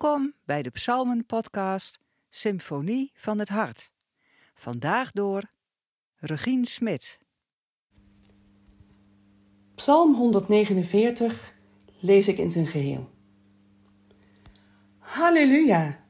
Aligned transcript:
Welkom 0.00 0.32
bij 0.44 0.62
de 0.62 0.70
Psalmen-podcast 0.70 1.98
Symfonie 2.30 3.12
van 3.14 3.38
het 3.38 3.48
Hart. 3.48 3.92
Vandaag 4.54 5.10
door 5.10 5.42
Regine 6.16 6.66
Smit. 6.66 7.18
Psalm 9.74 10.14
149 10.14 11.54
lees 12.00 12.28
ik 12.28 12.38
in 12.38 12.50
zijn 12.50 12.66
geheel. 12.66 13.10
Halleluja! 14.98 16.04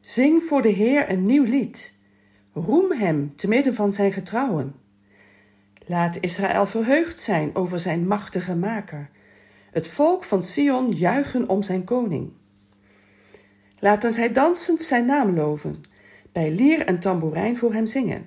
Zing 0.00 0.42
voor 0.42 0.62
de 0.62 0.68
Heer 0.68 1.10
een 1.10 1.24
nieuw 1.24 1.44
lied. 1.44 1.98
Roem 2.52 2.92
hem 2.92 3.36
te 3.36 3.48
midden 3.48 3.74
van 3.74 3.92
zijn 3.92 4.12
getrouwen. 4.12 4.74
Laat 5.86 6.20
Israël 6.20 6.66
verheugd 6.66 7.20
zijn 7.20 7.54
over 7.54 7.80
zijn 7.80 8.06
machtige 8.06 8.56
maker. 8.56 9.10
Het 9.70 9.88
volk 9.88 10.24
van 10.24 10.42
Sion 10.42 10.90
juichen 10.90 11.48
om 11.48 11.62
zijn 11.62 11.84
koning. 11.84 12.32
Laten 13.84 14.12
zij 14.12 14.32
dansend 14.32 14.80
zijn 14.80 15.06
naam 15.06 15.34
loven, 15.34 15.82
bij 16.32 16.50
lier 16.50 16.86
en 16.86 16.98
tamboerijn 16.98 17.56
voor 17.56 17.72
hem 17.72 17.86
zingen. 17.86 18.26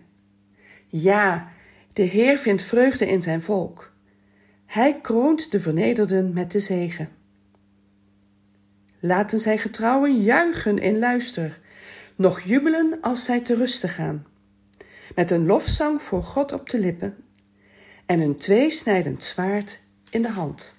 Ja, 0.88 1.52
de 1.94 2.02
Heer 2.02 2.38
vindt 2.38 2.62
vreugde 2.62 3.08
in 3.08 3.22
zijn 3.22 3.42
volk. 3.42 3.94
Hij 4.66 5.02
kroont 5.02 5.52
de 5.52 5.60
vernederden 5.60 6.34
met 6.34 6.52
de 6.52 6.60
zegen. 6.60 7.10
Laten 9.00 9.40
zij 9.40 9.58
getrouwen 9.58 10.22
juichen 10.22 10.78
in 10.78 11.00
luister, 11.00 11.60
nog 12.16 12.42
jubelen 12.42 12.98
als 13.02 13.24
zij 13.24 13.42
te 13.42 13.56
rusten 13.56 13.90
gaan. 13.90 14.26
Met 15.16 15.32
een 15.32 15.46
lofzang 15.46 16.02
voor 16.02 16.24
God 16.24 16.52
op 16.52 16.70
de 16.70 16.80
lippen 16.80 17.16
en 18.06 18.20
een 18.20 18.38
tweesnijdend 18.38 19.24
zwaard 19.24 19.80
in 20.10 20.22
de 20.22 20.32
hand. 20.32 20.76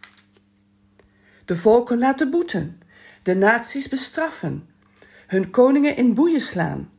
De 1.45 1.57
volken 1.57 1.99
laten 1.99 2.31
boeten, 2.31 2.81
de 3.23 3.35
naties 3.35 3.89
bestraffen, 3.89 4.69
hun 5.29 5.51
koningen 5.51 5.97
in 5.97 6.15
boeien 6.15 6.41
slaan, 6.41 6.91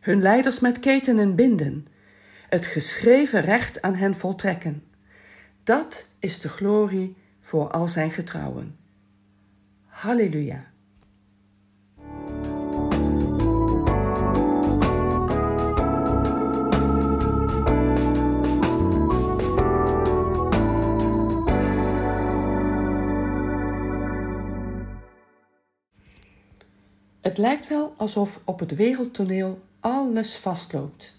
hun 0.00 0.22
leiders 0.22 0.60
met 0.60 0.78
ketenen 0.78 1.34
binden, 1.34 1.86
het 2.48 2.66
geschreven 2.66 3.40
recht 3.40 3.82
aan 3.82 3.94
hen 3.94 4.14
voltrekken. 4.14 4.82
Dat 5.62 6.08
is 6.18 6.40
de 6.40 6.48
glorie 6.48 7.16
voor 7.40 7.70
al 7.70 7.88
zijn 7.88 8.10
getrouwen. 8.10 8.76
Halleluja. 9.86 10.72
Het 27.34 27.42
lijkt 27.42 27.68
wel 27.68 27.92
alsof 27.96 28.40
op 28.44 28.58
het 28.58 28.74
wereldtoneel 28.74 29.62
alles 29.80 30.36
vastloopt. 30.36 31.16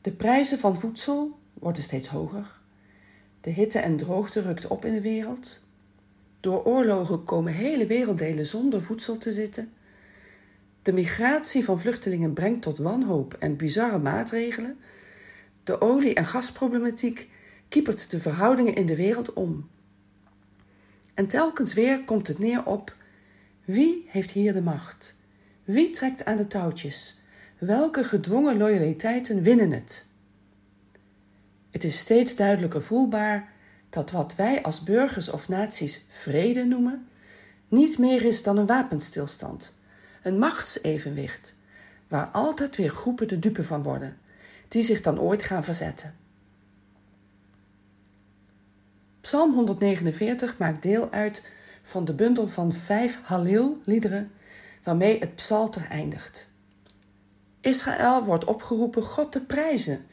De 0.00 0.12
prijzen 0.12 0.58
van 0.58 0.78
voedsel 0.78 1.38
worden 1.52 1.82
steeds 1.82 2.08
hoger. 2.08 2.60
De 3.40 3.50
hitte 3.50 3.78
en 3.78 3.96
droogte 3.96 4.40
rukt 4.40 4.66
op 4.66 4.84
in 4.84 4.92
de 4.92 5.00
wereld. 5.00 5.64
Door 6.40 6.64
oorlogen 6.64 7.24
komen 7.24 7.52
hele 7.52 7.86
werelddelen 7.86 8.46
zonder 8.46 8.82
voedsel 8.82 9.18
te 9.18 9.32
zitten. 9.32 9.72
De 10.82 10.92
migratie 10.92 11.64
van 11.64 11.80
vluchtelingen 11.80 12.32
brengt 12.32 12.62
tot 12.62 12.78
wanhoop 12.78 13.34
en 13.34 13.56
bizarre 13.56 13.98
maatregelen. 13.98 14.78
De 15.64 15.80
olie- 15.80 16.14
en 16.14 16.26
gasproblematiek 16.26 17.28
kiepert 17.68 18.10
de 18.10 18.18
verhoudingen 18.18 18.74
in 18.74 18.86
de 18.86 18.96
wereld 18.96 19.32
om. 19.32 19.68
En 21.14 21.26
telkens 21.26 21.74
weer 21.74 22.04
komt 22.04 22.26
het 22.26 22.38
neer 22.38 22.66
op 22.66 23.00
wie 23.64 24.04
heeft 24.08 24.30
hier 24.30 24.52
de 24.52 24.62
macht? 24.62 25.16
Wie 25.64 25.90
trekt 25.90 26.24
aan 26.24 26.36
de 26.36 26.46
touwtjes? 26.46 27.18
Welke 27.58 28.04
gedwongen 28.04 28.56
loyaliteiten 28.56 29.42
winnen 29.42 29.70
het? 29.70 30.06
Het 31.70 31.84
is 31.84 31.98
steeds 31.98 32.36
duidelijker 32.36 32.82
voelbaar 32.82 33.52
dat 33.90 34.10
wat 34.10 34.34
wij 34.34 34.62
als 34.62 34.82
burgers 34.82 35.28
of 35.28 35.48
naties 35.48 36.04
vrede 36.08 36.64
noemen, 36.64 37.06
niet 37.68 37.98
meer 37.98 38.24
is 38.24 38.42
dan 38.42 38.56
een 38.58 38.66
wapenstilstand, 38.66 39.78
een 40.22 40.38
machtsevenwicht, 40.38 41.54
waar 42.08 42.26
altijd 42.26 42.76
weer 42.76 42.90
groepen 42.90 43.28
de 43.28 43.38
dupe 43.38 43.62
van 43.62 43.82
worden, 43.82 44.16
die 44.68 44.82
zich 44.82 45.00
dan 45.00 45.20
ooit 45.20 45.42
gaan 45.42 45.64
verzetten. 45.64 46.14
Psalm 49.20 49.54
149 49.54 50.58
maakt 50.58 50.82
deel 50.82 51.10
uit 51.10 51.50
van 51.82 52.04
de 52.04 52.14
bundel 52.14 52.48
van 52.48 52.72
vijf 52.72 53.18
Halleel-liederen 53.22 54.32
waarmee 54.82 55.18
het 55.18 55.34
psalter 55.34 55.86
eindigt. 55.88 56.48
Israël 57.60 58.24
wordt 58.24 58.44
opgeroepen 58.44 59.02
God 59.02 59.32
te 59.32 59.40
prijzen 59.40 60.04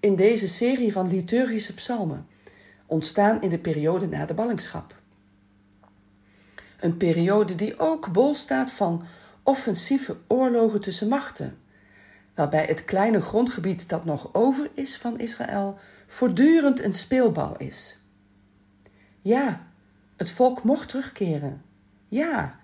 in 0.00 0.16
deze 0.16 0.48
serie 0.48 0.92
van 0.92 1.08
liturgische 1.08 1.74
psalmen, 1.74 2.26
ontstaan 2.86 3.42
in 3.42 3.48
de 3.48 3.58
periode 3.58 4.06
na 4.06 4.26
de 4.26 4.34
ballingschap. 4.34 4.94
Een 6.80 6.96
periode 6.96 7.54
die 7.54 7.78
ook 7.78 8.12
bol 8.12 8.34
staat 8.34 8.70
van 8.70 9.04
offensieve 9.42 10.16
oorlogen 10.26 10.80
tussen 10.80 11.08
machten, 11.08 11.58
waarbij 12.34 12.64
het 12.64 12.84
kleine 12.84 13.20
grondgebied 13.20 13.88
dat 13.88 14.04
nog 14.04 14.34
over 14.34 14.70
is 14.74 14.96
van 14.96 15.18
Israël 15.18 15.78
voortdurend 16.06 16.82
een 16.82 16.94
speelbal 16.94 17.56
is. 17.56 17.98
Ja, 19.22 19.65
het 20.16 20.30
volk 20.30 20.62
mocht 20.62 20.88
terugkeren. 20.88 21.62
Ja, 22.08 22.58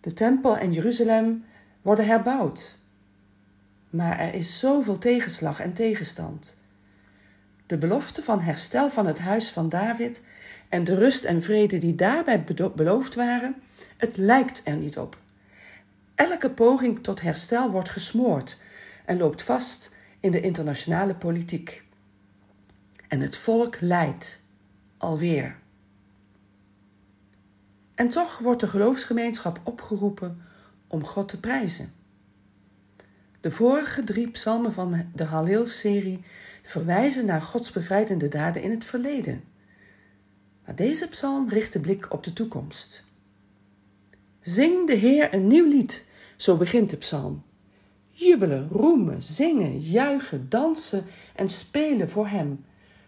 de 0.00 0.12
tempel 0.12 0.56
en 0.56 0.72
Jeruzalem 0.72 1.44
worden 1.82 2.06
herbouwd. 2.06 2.78
Maar 3.90 4.18
er 4.18 4.34
is 4.34 4.58
zoveel 4.58 4.98
tegenslag 4.98 5.60
en 5.60 5.72
tegenstand. 5.72 6.58
De 7.66 7.78
belofte 7.78 8.22
van 8.22 8.40
herstel 8.40 8.90
van 8.90 9.06
het 9.06 9.18
huis 9.18 9.50
van 9.50 9.68
David 9.68 10.26
en 10.68 10.84
de 10.84 10.94
rust 10.94 11.24
en 11.24 11.42
vrede 11.42 11.78
die 11.78 11.94
daarbij 11.94 12.44
beloofd 12.74 13.14
waren, 13.14 13.62
het 13.96 14.16
lijkt 14.16 14.60
er 14.64 14.76
niet 14.76 14.98
op. 14.98 15.18
Elke 16.14 16.50
poging 16.50 17.02
tot 17.02 17.20
herstel 17.20 17.70
wordt 17.70 17.90
gesmoord 17.90 18.60
en 19.04 19.18
loopt 19.18 19.42
vast 19.42 19.96
in 20.20 20.30
de 20.30 20.40
internationale 20.40 21.14
politiek. 21.14 21.82
En 23.08 23.20
het 23.20 23.36
volk 23.36 23.80
lijdt, 23.80 24.42
alweer. 24.98 25.59
En 28.00 28.08
toch 28.08 28.38
wordt 28.38 28.60
de 28.60 28.66
geloofsgemeenschap 28.66 29.60
opgeroepen 29.64 30.42
om 30.86 31.04
God 31.04 31.28
te 31.28 31.40
prijzen. 31.40 31.92
De 33.40 33.50
vorige 33.50 34.04
drie 34.04 34.30
psalmen 34.30 34.72
van 34.72 35.04
de 35.14 35.24
Halleel-serie 35.24 36.20
verwijzen 36.62 37.26
naar 37.26 37.42
Gods 37.42 37.72
bevrijdende 37.72 38.28
daden 38.28 38.62
in 38.62 38.70
het 38.70 38.84
verleden. 38.84 39.44
Maar 40.64 40.74
deze 40.74 41.08
psalm 41.08 41.48
richt 41.48 41.72
de 41.72 41.80
blik 41.80 42.12
op 42.12 42.24
de 42.24 42.32
toekomst. 42.32 43.04
Zing 44.40 44.86
de 44.86 44.94
Heer 44.94 45.34
een 45.34 45.46
nieuw 45.46 45.68
lied, 45.68 46.06
zo 46.36 46.56
begint 46.56 46.90
de 46.90 46.96
psalm. 46.96 47.42
Jubelen, 48.10 48.68
roemen, 48.68 49.22
zingen, 49.22 49.78
juichen, 49.78 50.48
dansen 50.48 51.04
en 51.34 51.48
spelen 51.48 52.08
voor 52.08 52.28
Hem. 52.28 52.64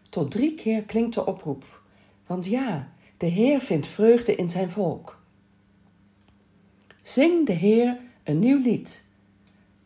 Tot 0.08 0.30
drie 0.30 0.54
keer 0.54 0.82
klinkt 0.82 1.14
de 1.14 1.26
oproep. 1.26 1.82
Want 2.26 2.46
ja, 2.46 2.92
de 3.22 3.28
Heer 3.28 3.60
vindt 3.60 3.86
vreugde 3.86 4.34
in 4.34 4.48
zijn 4.48 4.70
volk. 4.70 5.20
Zing 7.02 7.46
de 7.46 7.52
Heer 7.52 8.00
een 8.24 8.38
nieuw 8.38 8.58
lied. 8.58 9.04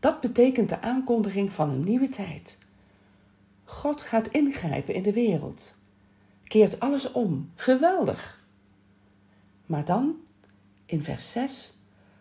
Dat 0.00 0.20
betekent 0.20 0.68
de 0.68 0.80
aankondiging 0.80 1.52
van 1.52 1.70
een 1.70 1.84
nieuwe 1.84 2.08
tijd. 2.08 2.58
God 3.64 4.00
gaat 4.00 4.28
ingrijpen 4.28 4.94
in 4.94 5.02
de 5.02 5.12
wereld, 5.12 5.74
keert 6.44 6.80
alles 6.80 7.12
om. 7.12 7.50
Geweldig! 7.54 8.44
Maar 9.66 9.84
dan, 9.84 10.14
in 10.86 11.02
vers 11.02 11.30
6, 11.30 11.74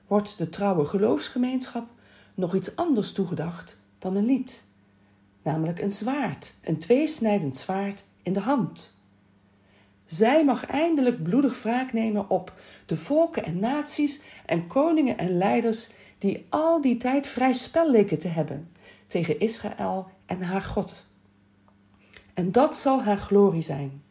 wordt 0.07 0.37
de 0.37 0.49
trouwe 0.49 0.85
geloofsgemeenschap 0.85 1.87
nog 2.33 2.55
iets 2.55 2.75
anders 2.75 3.11
toegedacht 3.11 3.79
dan 3.97 4.15
een 4.15 4.25
lied, 4.25 4.63
namelijk 5.41 5.79
een 5.79 5.91
zwaard, 5.91 6.53
een 6.61 6.77
tweesnijdend 6.77 7.55
zwaard 7.55 8.03
in 8.23 8.33
de 8.33 8.39
hand. 8.39 8.94
Zij 10.05 10.45
mag 10.45 10.65
eindelijk 10.65 11.23
bloedig 11.23 11.63
wraak 11.63 11.93
nemen 11.93 12.29
op 12.29 12.53
de 12.85 12.97
volken 12.97 13.43
en 13.43 13.59
naties 13.59 14.21
en 14.45 14.67
koningen 14.67 15.17
en 15.17 15.37
leiders 15.37 15.91
die 16.17 16.45
al 16.49 16.81
die 16.81 16.97
tijd 16.97 17.27
vrij 17.27 17.53
spel 17.53 17.91
leken 17.91 18.19
te 18.19 18.27
hebben 18.27 18.71
tegen 19.07 19.39
Israël 19.39 20.07
en 20.25 20.41
haar 20.41 20.61
God. 20.61 21.05
En 22.33 22.51
dat 22.51 22.77
zal 22.77 23.03
haar 23.03 23.17
glorie 23.17 23.61
zijn. 23.61 24.03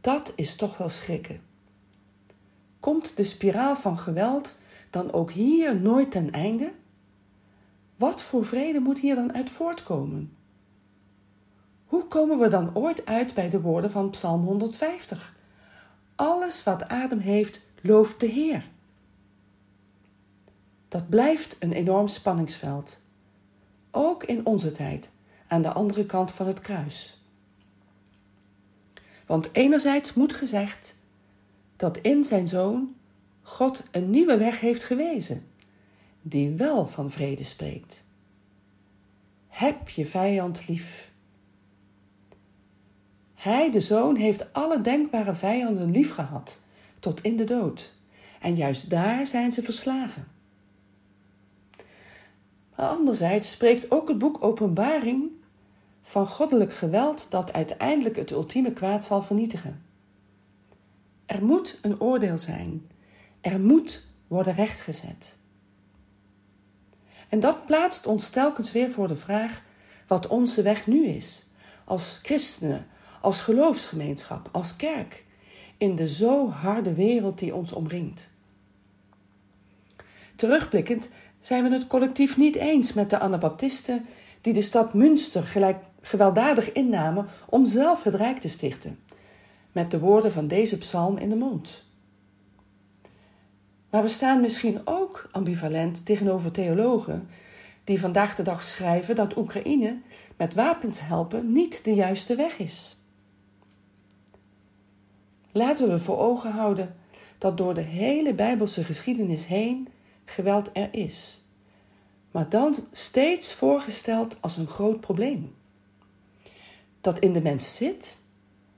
Dat 0.00 0.32
is 0.36 0.56
toch 0.56 0.76
wel 0.76 0.88
schrikken. 0.88 1.40
Komt 2.80 3.16
de 3.16 3.24
spiraal 3.24 3.76
van 3.76 3.98
geweld 3.98 4.58
dan 4.90 5.12
ook 5.12 5.30
hier 5.30 5.80
nooit 5.80 6.10
ten 6.10 6.30
einde? 6.30 6.70
Wat 7.96 8.22
voor 8.22 8.44
vrede 8.44 8.80
moet 8.80 8.98
hier 8.98 9.14
dan 9.14 9.34
uit 9.34 9.50
voortkomen? 9.50 10.36
Hoe 11.90 12.04
komen 12.04 12.38
we 12.38 12.48
dan 12.48 12.74
ooit 12.74 13.06
uit 13.06 13.34
bij 13.34 13.48
de 13.48 13.60
woorden 13.60 13.90
van 13.90 14.10
Psalm 14.10 14.44
150? 14.44 15.34
Alles 16.14 16.62
wat 16.62 16.88
adem 16.88 17.18
heeft, 17.18 17.60
looft 17.80 18.20
de 18.20 18.26
Heer. 18.26 18.68
dat 20.88 21.08
blijft 21.08 21.56
een 21.58 21.72
enorm 21.72 22.08
spanningsveld. 22.08 23.00
Ook 23.90 24.24
in 24.24 24.46
onze 24.46 24.72
tijd, 24.72 25.10
aan 25.46 25.62
de 25.62 25.72
andere 25.72 26.06
kant 26.06 26.30
van 26.30 26.46
het 26.46 26.60
kruis. 26.60 27.22
Want 29.26 29.48
enerzijds 29.52 30.14
moet 30.14 30.32
gezegd 30.32 30.96
dat 31.76 31.98
in 31.98 32.24
zijn 32.24 32.48
zoon 32.48 32.94
God 33.42 33.82
een 33.90 34.10
nieuwe 34.10 34.36
weg 34.36 34.60
heeft 34.60 34.84
gewezen, 34.84 35.46
die 36.22 36.50
wel 36.50 36.86
van 36.86 37.10
vrede 37.10 37.44
spreekt. 37.44 38.04
Heb 39.48 39.88
je 39.88 40.06
vijand 40.06 40.68
lief. 40.68 41.09
Hij, 43.40 43.70
de 43.70 43.80
zoon, 43.80 44.16
heeft 44.16 44.52
alle 44.52 44.80
denkbare 44.80 45.34
vijanden 45.34 45.90
lief 45.90 46.14
gehad, 46.14 46.58
tot 46.98 47.20
in 47.20 47.36
de 47.36 47.44
dood. 47.44 47.92
En 48.40 48.54
juist 48.54 48.90
daar 48.90 49.26
zijn 49.26 49.52
ze 49.52 49.62
verslagen. 49.62 50.28
Maar 52.76 52.88
anderzijds 52.88 53.50
spreekt 53.50 53.90
ook 53.90 54.08
het 54.08 54.18
boek 54.18 54.42
Openbaring 54.42 55.30
van 56.02 56.26
goddelijk 56.26 56.72
geweld 56.72 57.30
dat 57.30 57.52
uiteindelijk 57.52 58.16
het 58.16 58.30
ultieme 58.30 58.72
kwaad 58.72 59.04
zal 59.04 59.22
vernietigen. 59.22 59.82
Er 61.26 61.44
moet 61.44 61.78
een 61.82 62.00
oordeel 62.00 62.38
zijn. 62.38 62.90
Er 63.40 63.60
moet 63.60 64.06
worden 64.26 64.54
rechtgezet. 64.54 65.36
En 67.28 67.40
dat 67.40 67.66
plaatst 67.66 68.06
ons 68.06 68.28
telkens 68.28 68.72
weer 68.72 68.90
voor 68.90 69.08
de 69.08 69.16
vraag 69.16 69.62
wat 70.06 70.26
onze 70.26 70.62
weg 70.62 70.86
nu 70.86 71.06
is, 71.06 71.46
als 71.84 72.18
christenen, 72.22 72.86
als 73.20 73.40
geloofsgemeenschap, 73.40 74.48
als 74.52 74.76
kerk, 74.76 75.24
in 75.76 75.94
de 75.94 76.08
zo 76.08 76.50
harde 76.50 76.94
wereld 76.94 77.38
die 77.38 77.54
ons 77.54 77.72
omringt. 77.72 78.30
Terugblikkend 80.36 81.08
zijn 81.38 81.64
we 81.64 81.70
het 81.70 81.86
collectief 81.86 82.36
niet 82.36 82.56
eens 82.56 82.92
met 82.92 83.10
de 83.10 83.18
Anabaptisten 83.18 84.06
die 84.40 84.52
de 84.52 84.62
stad 84.62 84.94
Münster 84.94 85.42
gelijk 85.42 85.78
gewelddadig 86.00 86.72
innamen 86.72 87.26
om 87.48 87.66
zelf 87.66 88.02
het 88.02 88.14
Rijk 88.14 88.38
te 88.38 88.48
stichten, 88.48 88.98
met 89.72 89.90
de 89.90 89.98
woorden 89.98 90.32
van 90.32 90.46
deze 90.46 90.78
psalm 90.78 91.16
in 91.16 91.28
de 91.28 91.36
mond. 91.36 91.84
Maar 93.90 94.02
we 94.02 94.08
staan 94.08 94.40
misschien 94.40 94.80
ook 94.84 95.28
ambivalent 95.30 96.06
tegenover 96.06 96.50
theologen 96.50 97.28
die 97.84 98.00
vandaag 98.00 98.34
de 98.34 98.42
dag 98.42 98.62
schrijven 98.62 99.14
dat 99.14 99.36
Oekraïne 99.36 99.98
met 100.36 100.54
wapens 100.54 101.00
helpen 101.00 101.52
niet 101.52 101.84
de 101.84 101.94
juiste 101.94 102.34
weg 102.34 102.58
is. 102.58 102.99
Laten 105.52 105.88
we 105.88 105.98
voor 105.98 106.18
ogen 106.18 106.50
houden 106.50 106.96
dat 107.38 107.56
door 107.56 107.74
de 107.74 107.80
hele 107.80 108.34
Bijbelse 108.34 108.84
geschiedenis 108.84 109.46
heen 109.46 109.88
geweld 110.24 110.70
er 110.72 110.88
is, 110.94 111.40
maar 112.30 112.48
dan 112.48 112.74
steeds 112.92 113.54
voorgesteld 113.54 114.42
als 114.42 114.56
een 114.56 114.66
groot 114.66 115.00
probleem. 115.00 115.54
Dat 117.00 117.18
in 117.18 117.32
de 117.32 117.42
mens 117.42 117.76
zit 117.76 118.16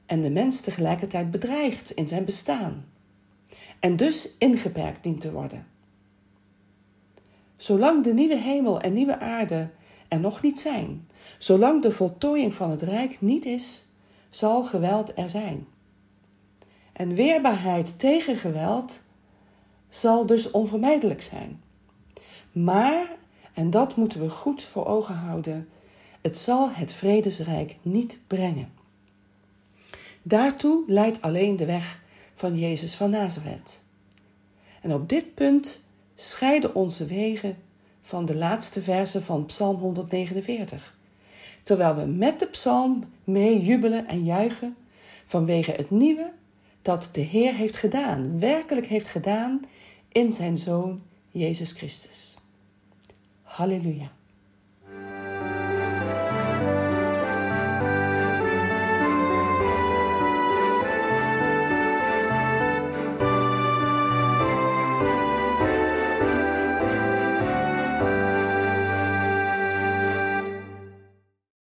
en 0.06 0.20
de 0.20 0.30
mens 0.30 0.60
tegelijkertijd 0.60 1.30
bedreigt 1.30 1.90
in 1.90 2.08
zijn 2.08 2.24
bestaan 2.24 2.84
en 3.80 3.96
dus 3.96 4.36
ingeperkt 4.38 5.02
dient 5.02 5.20
te 5.20 5.32
worden. 5.32 5.66
Zolang 7.56 8.04
de 8.04 8.14
nieuwe 8.14 8.36
hemel 8.36 8.80
en 8.80 8.92
nieuwe 8.92 9.18
aarde 9.18 9.70
er 10.08 10.20
nog 10.20 10.42
niet 10.42 10.58
zijn, 10.58 11.08
zolang 11.38 11.82
de 11.82 11.90
voltooiing 11.90 12.54
van 12.54 12.70
het 12.70 12.82
Rijk 12.82 13.20
niet 13.20 13.44
is, 13.44 13.86
zal 14.30 14.64
geweld 14.64 15.18
er 15.18 15.28
zijn. 15.28 15.66
En 16.92 17.14
weerbaarheid 17.14 17.98
tegen 17.98 18.36
geweld 18.36 19.02
zal 19.88 20.26
dus 20.26 20.50
onvermijdelijk 20.50 21.22
zijn. 21.22 21.62
Maar, 22.52 23.06
en 23.54 23.70
dat 23.70 23.96
moeten 23.96 24.20
we 24.20 24.30
goed 24.30 24.64
voor 24.64 24.86
ogen 24.86 25.14
houden, 25.14 25.68
het 26.20 26.36
zal 26.36 26.70
het 26.70 26.92
vredesrijk 26.92 27.76
niet 27.82 28.18
brengen. 28.26 28.72
Daartoe 30.22 30.84
leidt 30.86 31.22
alleen 31.22 31.56
de 31.56 31.66
weg 31.66 32.02
van 32.34 32.58
Jezus 32.58 32.94
van 32.94 33.10
Nazareth. 33.10 33.82
En 34.80 34.92
op 34.92 35.08
dit 35.08 35.34
punt 35.34 35.84
scheiden 36.14 36.74
onze 36.74 37.06
wegen 37.06 37.56
van 38.00 38.24
de 38.24 38.36
laatste 38.36 38.82
verse 38.82 39.22
van 39.22 39.46
Psalm 39.46 39.76
149. 39.76 40.94
Terwijl 41.62 41.94
we 41.94 42.04
met 42.04 42.38
de 42.38 42.46
psalm 42.46 43.04
mee 43.24 43.60
jubelen 43.60 44.06
en 44.06 44.24
juichen 44.24 44.76
vanwege 45.24 45.70
het 45.70 45.90
nieuwe 45.90 46.30
dat 46.82 47.08
de 47.12 47.20
Heer 47.20 47.55
heeft 47.55 47.76
gedaan, 47.76 48.38
werkelijk 48.38 48.87
heeft 48.87 49.08
gedaan 49.08 49.61
in 50.08 50.32
zijn 50.32 50.58
Zoon 50.58 51.02
Jezus 51.29 51.73
Christus. 51.73 52.37
Halleluja. 53.43 54.12